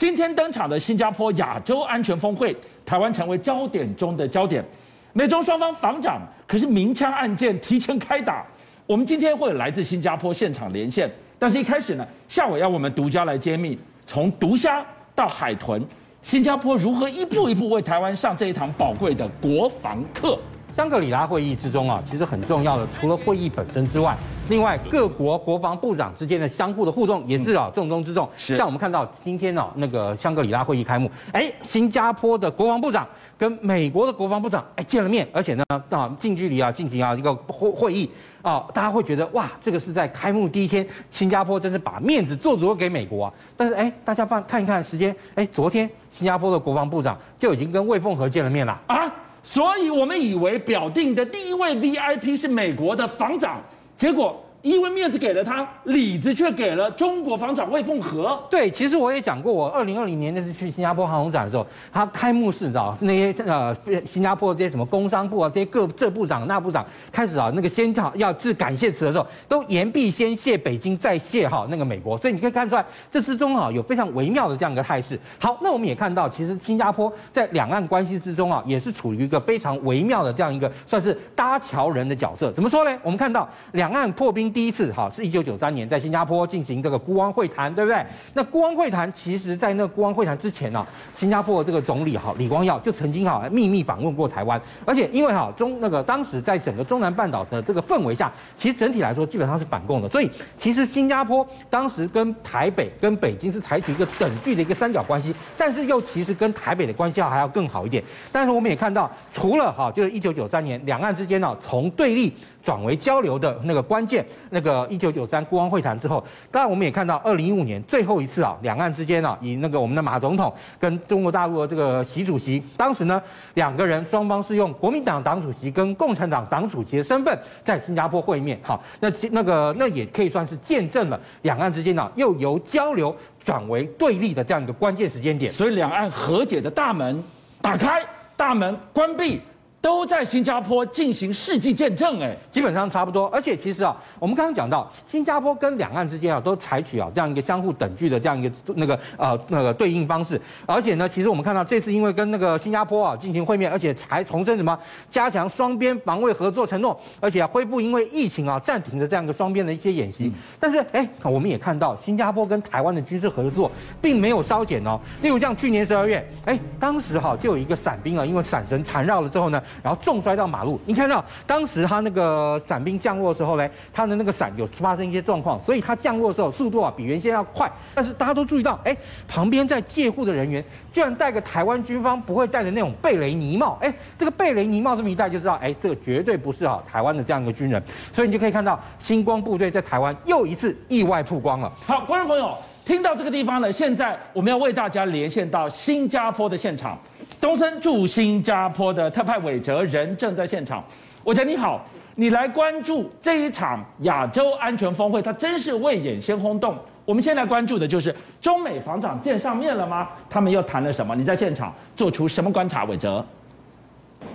[0.00, 2.56] 今天登场的新加坡亚洲安全峰会，
[2.86, 4.64] 台湾成为焦点中的焦点。
[5.12, 8.42] 美中双方防长可是明枪暗箭提前开打。
[8.86, 14.82] 我们今天会来自新加坡现场连线，但是一开始呢，下午要我们独家来揭秘，从毒虾
[15.14, 15.84] 到海豚，
[16.22, 20.38] 新加坡如何一步一步为台湾上这一堂宝贵的国防课。
[20.80, 24.16] 香格里拉会议之中啊，其实很重要的，除了会议本身之外，
[24.48, 28.26] 另外各国国防部长之间的相互的互动也是啊重中之重。
[28.34, 33.06] 是像我们看到今天呢，那个香格里拉会议开幕，哎，新加坡的国防部长
[33.36, 43.32] 跟美国的国防部长哎见了面，而且呢啊近距离啊进行啊一个会会议啊，大家会觉得哇，这个是在开幕第一天，新加坡真是把面子做足了给美国啊。
[43.54, 49.12] 但是哎，大家放看一看时间，哎，昨天新加坡的国防部长就已经跟魏凤和见了面了啊。
[49.42, 53.62] 所以我们以为表定的第一位 VIP 是美国的防长，
[53.96, 54.44] 结果。
[54.62, 58.38] 因为面子给了他，里子却给了中国防长魏凤和。
[58.50, 63.74] 对，其实我也讲过，我二零二零年那次去新加坡航空展的时候，他开幕式，你知道那些呃
[64.04, 72.18] 新加坡这些什么工商部啊，这些各这部长那部长开始啊，那个先要要致感谢词的时候，都言必先谢北京，再谢哈那个美国。
[72.18, 75.18] 所以你可以看出来，这之中啊有非常微妙的这样一个态势。
[75.38, 82.52] 好，那我们也看到，其实新加坡在两岸关系之中啊，也是处于一个非常微妙的这样一个算是搭桥人的角色。
[82.52, 82.98] 怎么说呢？
[83.02, 84.49] 我们看到两岸破冰。
[84.52, 88.04] 第一次哈是一九九三年在新加坡进行这个孤汪会谈，对不对？
[88.34, 108.02] 那孤汪会谈其实，在那孤汪会谈之前呢，新加坡这个总理哈李光耀就曾经哈秘密访问过台湾，而且因为哈中那个当时在整个中南半岛的这个氛围下，其实整体来说基本上是反共的，所以其实新加坡当时跟台北跟北京是采取一个等距的一个三角关系，但是又其实跟台北的关系还要更好一点。
[108.32, 112.32] 但是我们也看到，除了哈就是一九九三年两岸之间呢从对立。
[112.62, 123.22] 转为交流的那个关键，那个一九九三孤汪会谈之后，当然我们也看到二零一五年最后一次啊，两岸之间啊，以那个我们的马总统跟中国大陆的这个习主席，当时呢
[123.54, 133.14] 两个人双方是用国民党党主席跟共产党党主席的身份在新加坡会面，好，那那个那也可以算是见证了两岸之间呢又由交流
[133.44, 137.22] 转为对立的这样一个关键时间点，所以两岸和解的大门
[137.60, 138.02] 打开，
[138.36, 139.40] 大门关闭。
[139.82, 143.26] 都在新加坡进行世纪见证，哎，基本上差不多。
[143.28, 150.38] 而且其实啊，我们刚刚讲到，新加坡跟两岸之间啊，都采取啊这样一个相互等距的这样一个那个呃那个对应方式。
[150.66, 160.30] 而且呢，其实我们看到这次因为跟那个新加坡啊进行会面，而且还重申什么加强双边防卫合作承诺，而且恢复因为疫情啊暂停的这样一个双边的一些演习。
[160.58, 165.00] 但是哎，我们也看到新加坡跟台湾的军事合作并没有稍减哦。
[165.22, 169.62] 例如像去年十二月，哎，当时哈就有一个伞兵啊，因为伞绳缠绕了之后呢。
[169.82, 177.70] 然后重摔到马路，你看到当时他那个伞兵降落的时候呢，他的那个伞有发生一些状况，所以他降落的时候速度啊比原先要快。
[177.94, 178.96] 但是大家都注意到，哎，
[179.28, 187.82] 旁边在戒护的人员居然戴个台湾军方不会戴的那种贝雷尼帽，哎，这个贝雷尼帽这么一戴就知道，哎，这个绝对不是啊台湾的这样一个军人。
[188.12, 191.72] 所以你就可以看到星光部队在台湾又一次意外曝光了。
[191.86, 196.98] 好，观众朋友听到这个地方呢，现在我们要为大家连线到新加坡的现场。
[197.38, 200.82] 东森驻新加坡的特派韦哲人正在现场，
[201.24, 206.76] 韦哲你好，你来关注这一场亚洲安全峰会，它真是未演先轰动。
[207.04, 210.08] 我们现在关注的就是中美防长见上面了吗？
[210.28, 211.14] 他们又谈了什么？
[211.16, 212.84] 你在现场做出什么观察？
[212.84, 213.24] 韦哲。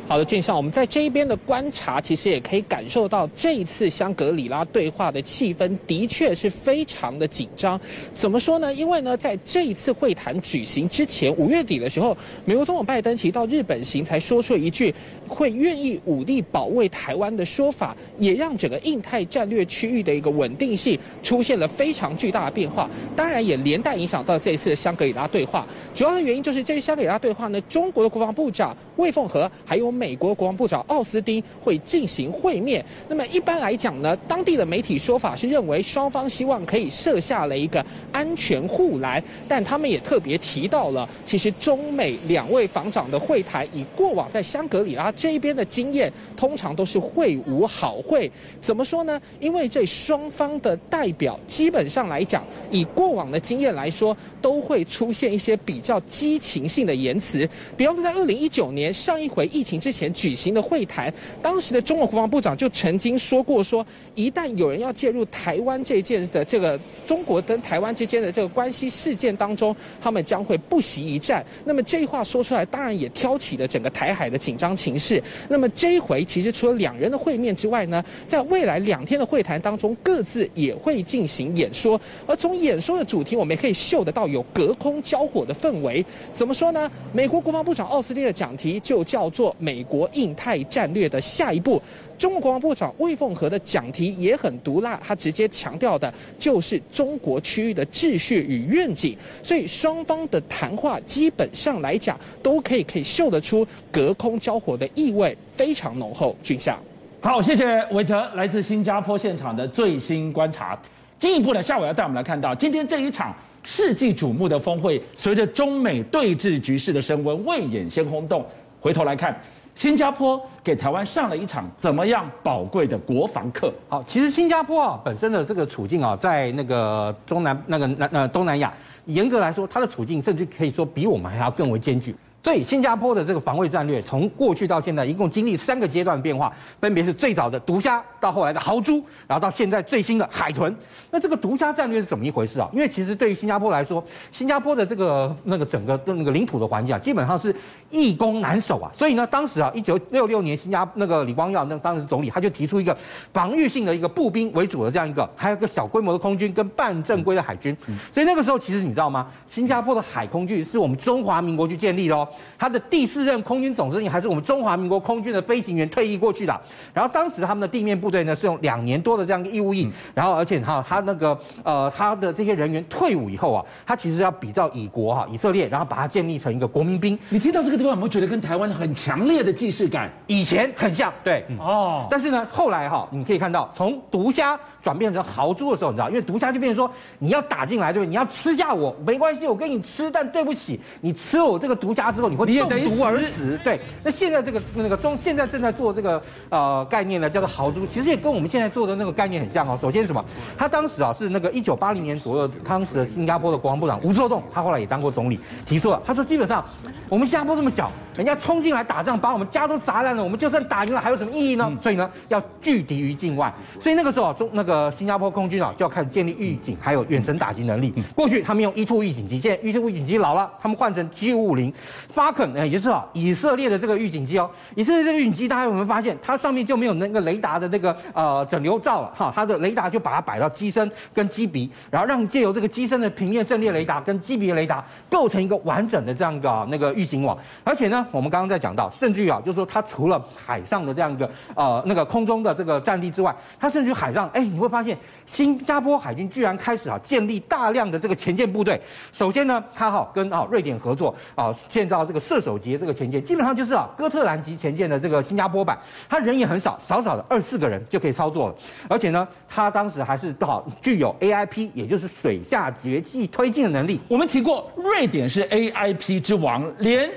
[0.08, 7.80] 好的，俊尚，我们在这一边的观察，其实也可以感受到这一次香格里拉对话的气氛的确是非常的紧张。
[8.14, 8.72] 怎么说呢？
[8.72, 12.16] 因为呢，在这一次会谈举行之前，五月底的时候，
[12.46, 14.94] 美国总统拜登其实到日本行，才说出一句
[15.28, 22.88] 会愿意武力保卫台湾的说法，也让整个印太战略区域的一个稳定性出现了非常巨大的变化。
[23.16, 25.66] 当然，也连带影响到这一次的香格里拉对话。
[25.96, 29.95] 主要的原因就是这次香格里拉对话呢，中国的国防部长魏凤和还有。
[29.96, 32.84] 美国国防部长奥斯汀会进行会面。
[33.08, 48.30] 那么一般来讲呢，当地的媒体说法是认为双方希望可以设下了一个安全护栏，但他们也特别提到了，其实中美两位防长的会谈，以过往在香格里拉这一边的经验，通常都是会无好会。
[48.62, 49.22] 怎么说呢？
[49.40, 57.48] 因为这双方的代表基本上来讲，以过往的经验来说，都会出现一些比较激情性的言辞。
[57.78, 59.80] 比方说，在二零一九年上一回疫情。
[59.86, 63.86] 之前举行的会谈，当时的中国国防部长就曾经说过说，
[64.16, 71.46] 一旦有人要介入台湾这件的这个中国跟台湾之间的这个关系事件当中，他们将会不惜一战。
[71.66, 75.22] 那么这话说出来，当然也挑起了整个台海的紧张情势。
[75.48, 82.02] 那么这一回，其实除了两人的会面之外呢，在未来两天的会谈当中，各自也会进行演说。
[82.26, 86.04] 而从演说的主题，我们也可以嗅得到有隔空交火的氛围。
[86.34, 86.92] 怎么说呢？
[87.14, 91.82] 美国国防部长奥斯汀的讲题就叫做“美美国印太战略的下一步”。
[92.18, 99.18] 中国国防部长魏凤和的讲题也很毒辣，他直接强调的就是中国区域的秩序与愿景。
[99.44, 106.34] 所以双方的谈话基本上来讲，都可以可以嗅得出隔空交火的意味非常浓厚。
[106.42, 106.80] 俊相，
[107.20, 110.80] 好，谢谢韦哲来自新加坡现场的最新观察。
[111.20, 118.46] 进一步的，下午要带我们来看到今天这一场世纪瞩目的峰会，随着中美对峙局势的升温，未演先轰动。
[118.80, 119.38] 回头来看，
[119.76, 123.74] 新加坡给台湾上了一场怎么样宝贵的国防课？
[123.90, 128.74] 好，其实新加坡啊本身的这个处境啊，在那个中南那个南呃东南亚，
[129.06, 132.16] 严格来说，它的处境甚至可以说比我们还要更为艰巨。
[132.42, 140.76] 所以新加坡的这个防卫战略，从过去到现在，一共经历三个阶段变化，分别是最早的独家，到后来的豪猪，然后到现在最新的海豚。
[141.12, 142.68] 那这个独家战略是怎么一回事啊？
[142.74, 147.56] 因为其实对于新加坡来说，新加坡的这个那个整个的那个领土的环境啊，基本上是
[147.92, 148.92] 易攻难守啊。
[148.98, 152.98] 所以呢，当时啊，一九六六年，新加那个李光耀那当时总理，他就提出一个
[153.32, 157.78] 防御性的一个步兵为主的这样一个，还有一个小规模的空军跟半正规的海军。
[158.12, 159.28] 所以那个时候，其实你知道吗？
[159.48, 162.28] 新加坡的海空军是我们中华民国去建立的哦。
[162.58, 166.62] 他的第四任空军总司令还是我们中华民国空军的飞行员退役过去的。
[166.94, 177.18] 然后当时他们的地面部队呢是用两年多的这样一个义务役，然后而且哈他那个呃他的这些人员退伍以后啊，他其实要比照以国哈以色列，然后把它建立成一个国民兵。
[177.30, 180.10] 你听到这个地方有没有觉得跟台湾很强烈的既视感？
[180.28, 186.90] 以前很像，对，哦，但是呢后来哈你可以看到从毒虾转变成豪猪的时候，你知道，因为毒虾就变成说
[187.20, 188.10] 你要打进来对不对？
[188.10, 192.46] 你要吃下我没关系，我跟你吃，但对不起，你吃了我这个毒虾之后，你会。
[192.56, 193.80] 中毒而死，对。
[194.04, 199.78] 那现在这个那个中现在正在做这个呃概念呢，叫做豪猪，其实也跟我们现在做的那个概念很像哦。
[199.82, 200.24] 首先是什么？
[200.58, 206.64] 他当时啊是那个一九八零年左右，当时的新加坡的国防部长吴作栋，他后来也当过总理，提出了，他说基本上
[207.10, 211.72] 我们新加坡这么小，人家冲进来打仗，把我们家都砸烂了，我们就算打赢了还有什么意义呢？
[211.82, 213.54] 所以呢，要拒敌于境外。
[213.80, 217.94] 所以那个时候中那个新加坡空军啊就要开始建立预警还有远程打击能力。
[218.16, 221.74] 过去他们用 E-2 预警机，现在 E-2 预警机老了，他们换成 G550
[222.14, 222.58] Falcon。
[222.58, 229.32] 哎，也是啊，以色列的这个预警机哦，以色列这个预警机，大家有没有发现，它上面就没有那个雷达的那个呃整流罩了哈？
[229.36, 237.38] 它的雷达就把它摆到机身跟机鼻，然后让借由这个机身的平面阵列雷达跟机鼻雷达构成一个完整的这样一个那个预警网。
[237.64, 248.80] 而且呢，我们刚刚在讲到，甚至于啊，就是说它除了海上的这样一个呃那个空中的这个战力之外，它甚至于海上，哎，你会发现新加坡海军居然开始啊建立大量的这个前舰部队。
[249.12, 255.78] 首先呢，它好跟啊瑞典合作啊建造这个射手级这个前舰，基本上就是啊，哥特兰级前舰的这个新加坡版，
[256.08, 258.56] 他人也很少，少少的二四个人就可以操作了。
[258.88, 264.00] 而且呢，他当时还是好具有 AIP，也就是水下绝技推进的能力。
[264.08, 267.10] 我们提过，瑞典是 AIP 之王，连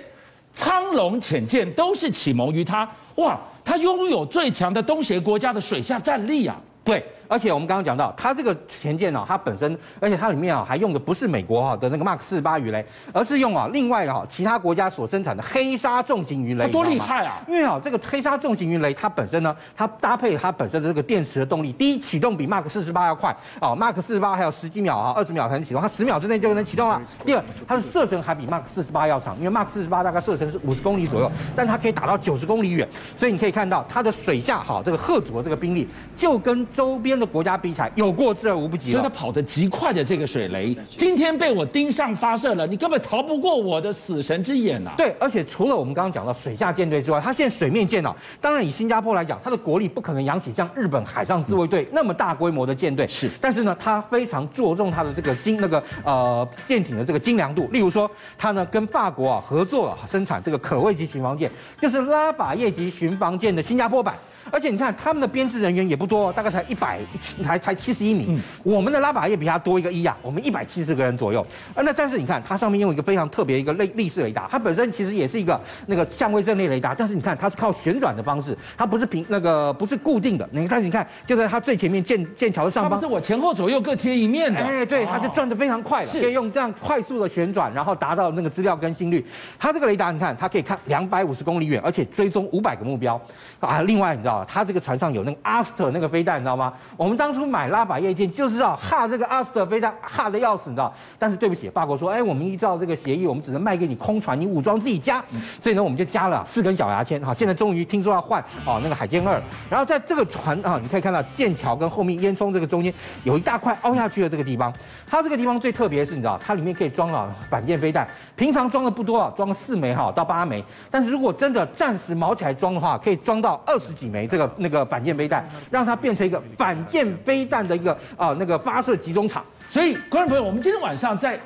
[0.55, 2.89] 苍龙潜舰都是启蒙于他。
[3.17, 6.61] 哇，他拥有最强的东协国家的水下战力啊！
[6.85, 7.05] 对。
[7.29, 16.65] 而且我们刚刚讲到，它这个潜舰呢，它本身，而且它里面啊还用的不是美国哈的那个 Mark 四十八鱼雷，而是用啊另外哈其他国家所生产的黑鲨重型鱼雷。
[16.65, 17.37] 它多厉害啊！
[17.47, 23.31] 因为啊这个黑鲨重型鱼雷，它本身呢，它搭配它本身的这个电池的动力，第一启动比 Mark 四十八要快
[23.61, 27.01] 啊，Mark 四十八还有十几秒啊，二十秒才能启动，它十秒之内就能启动了。
[27.27, 37.91] 第二，它的射程还比 Mark 四十八要长，因为 Mark 四十八大概射程是五十公里左右，但它可以打到九十公里远，所以你可以看到它的水下哈这个吓阻的这个兵力，就跟周边的国家比起来。
[37.95, 44.93] 有过之而无不及，所以他跑得极快的这个水雷，今天被我盯上发射了，你根本逃不过我的死神之眼呐！
[44.97, 53.29] 对，而且除了我们刚刚讲到水下舰队之外，它现在水面舰啊，当然以新加坡来讲，它的国力不可能养起像日本海上自卫队那么大规模的舰队，是。
[53.41, 64.15] 但是呢，它非常着重它的这个精那个呃舰艇的这个精良度，例如说，它呢跟法国啊合作了生产这个可畏级巡防舰，就是拉法叶级巡防舰的新加坡版。
[64.51, 67.01] 而且你看他们的编制人员也不多，大概才一百，
[67.45, 68.41] 才才七十一名。
[68.63, 71.45] 我们的拉法叶比他多一个一啊，我们一百七十个人左右。
[71.75, 80.49] 啊，那但是你看它上面用一个非常特别一个类立式雷达，它本身其实也是一个那个相位阵列雷达，但是你看它是靠旋转的方式，它不是平那个不是固定的。
[80.53, 84.61] 你看你看，就在它最前面剑剑桥的上方，它不是我前后左右各贴一面的。
[84.61, 89.25] 哎，对，它就转得非常快了，可以用这样快速的旋转，然后达到那个资料更新率。
[89.59, 93.21] 它这个雷达你看，它可以看两百五十公里远，而且追踪五百个目标。
[93.61, 96.73] 啊，另外你知道，它这个船上有那个阿斯特那个飞弹，你知道吗？
[96.97, 100.93] 我们当初买拉法叶舰就是知道哈这个阿斯特飞弹哈的要死，你知道？
[101.19, 105.23] 但是对不起，法国说，哎，我们依照这个协议，我们只能卖给你空船，你武装自己加。
[105.63, 107.21] 所以呢，我们就加了四根小牙签。
[107.21, 109.41] 哈，现在终于听说要换哦那个海剑二。
[109.71, 112.93] 然后在这个船啊，你可以看到剑桥跟后面烟囱这个中间
[113.25, 114.73] 有一大块凹下去的这个地方。
[115.07, 118.07] 它这个地方最特别的是，你知道，它里面可以装了反舰飞弹。
[118.39, 120.65] 平常装的不多啊，装四枚哈到八枚。
[120.89, 129.45] 但是如果真的暂时毛起来装的话，可以装到二十几枚这个那个反舰飞弹，让它变成一个反舰飞弹的一个啊那个发射集中场。
[129.69, 131.39] 所以，观众朋友，我们今天晚上在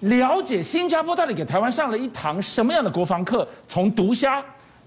[0.00, 4.40] 了解新加坡到底给台湾上了一堂什么样的国防课，从毒虾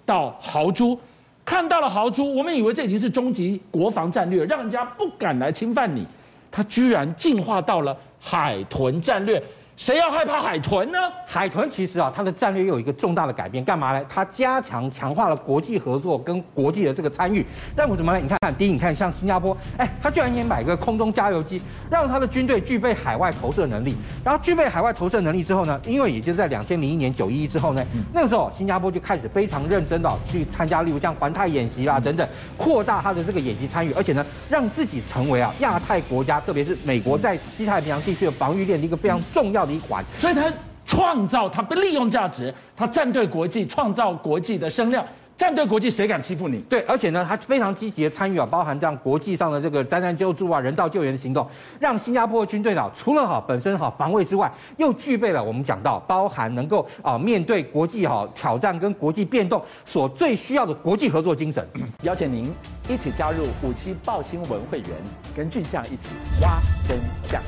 [0.06, 0.98] 到豪猪，
[1.44, 6.08] 看到了豪猪，我们以为这已经是终极国防战略，让人家不敢来侵犯你，
[6.50, 9.44] 它居然进化到了海豚战略。
[9.80, 10.98] 谁要害怕海豚呢？
[11.26, 14.06] 海豚其实啊，它的战略又有一个重大的改变，干嘛呢？
[14.10, 17.46] 它加强强化了国际合作跟国际的这个参与。
[17.74, 18.20] 但为什么呢？
[18.22, 23.96] 你看看，第一，你看像新加坡，哎，它居然也买个空中加油机，让它的军队具备海外投射能力。
[24.22, 27.82] 然后具备海外投射能力之后呢，因为也就是在两千零一年九一一之后呢，
[28.14, 39.69] 那个时候新加坡就开始非常认真的去参加，例如像环太演习啦等等，扩大它的这个演习参与，而且呢，让自己成为啊亚太国家，特别是美国在西太平洋地区的防御链的一个非常重要的。
[39.72, 40.52] 一环，所以他
[40.86, 45.06] 创造，他不利用价值，他站队国际，创造国际的声量。
[45.38, 46.60] 站队国际，谁敢欺负你？
[46.68, 51.48] 对，而且呢，他非常积极的参与啊，包含这样国际上的这个灾难救助啊、人道救援的行动，
[51.80, 61.66] 让新加坡的军队呢，除了哈本身哈防卫之外，又具备了我们讲到包含能够啊面对国际哈挑战跟国际变动所最需要的国际合作精神。
[62.02, 62.54] 邀请您
[62.90, 64.90] 一起加入五七报新闻会员，
[65.34, 66.10] 跟俊相一起
[66.42, 67.42] 挖真相。